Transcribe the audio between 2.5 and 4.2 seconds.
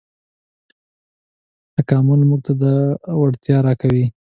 دا وړتیا راکوي.